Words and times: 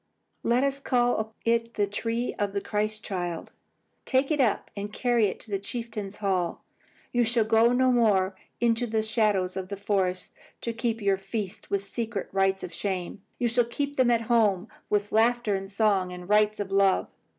Let 0.41 0.63
us 0.63 0.79
call 0.79 1.35
it 1.45 1.75
the 1.75 1.85
tree 1.85 2.33
of 2.39 2.53
the 2.53 2.59
Christ 2.61 3.03
child. 3.03 3.51
Take 4.03 4.31
it 4.31 4.41
up 4.41 4.71
and 4.75 4.91
carry 4.91 5.25
it 5.27 5.39
to 5.41 5.51
the 5.51 5.59
chieftain's 5.59 6.15
hall. 6.15 6.63
You 7.11 7.23
shall 7.23 7.43
go 7.43 7.71
no 7.71 7.91
more 7.91 8.35
into 8.59 8.87
the 8.87 9.03
shadows 9.03 9.55
of 9.55 9.67
the 9.69 9.77
forest 9.77 10.31
to 10.61 10.73
keep 10.73 11.01
your 11.03 11.17
feasts 11.17 11.69
with 11.69 11.83
secret 11.83 12.29
rites 12.31 12.63
of 12.63 12.73
shame. 12.73 13.21
You 13.37 13.47
shall 13.47 13.65
keep 13.65 13.95
them 13.97 14.09
at 14.09 14.21
home, 14.21 14.69
with 14.89 15.11
laughter 15.11 15.53
and 15.53 15.71
song 15.71 16.11
and 16.11 16.27
rites 16.27 16.59
of 16.59 16.71
love. 16.71 17.05